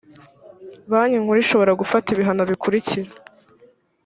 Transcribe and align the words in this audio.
banki 0.91 1.17
nkuru 1.23 1.37
ishobora 1.43 1.77
gufata 1.81 2.07
ibihano 2.09 2.41
bikurikira 2.49 3.09